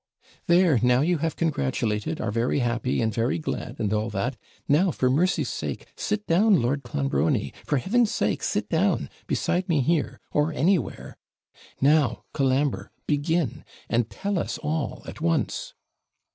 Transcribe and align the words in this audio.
'There, 0.47 0.79
now 0.81 1.01
you 1.01 1.19
have 1.19 1.35
congratulated, 1.35 2.19
are 2.19 2.31
very 2.31 2.57
happy, 2.57 3.03
and 3.03 3.13
very 3.13 3.37
glad, 3.37 3.75
and 3.79 3.93
all 3.93 4.09
that 4.09 4.35
now, 4.67 4.89
for 4.89 5.11
mercy's 5.11 5.47
sake, 5.47 5.85
sit 5.95 6.25
down, 6.25 6.59
Lord 6.59 6.81
Clonbrony! 6.81 7.53
for 7.63 7.77
Heaven's 7.77 8.09
sake, 8.09 8.41
sit 8.41 8.67
down 8.67 9.11
beside 9.27 9.69
me 9.69 9.81
here 9.81 10.19
or 10.31 10.51
anywhere! 10.53 11.17
Now, 11.81 12.23
Colambre, 12.33 12.89
begin; 13.05 13.63
and 13.89 14.09
tell 14.09 14.39
us 14.39 14.57
all 14.63 15.03
at 15.05 15.21
once!' 15.21 15.75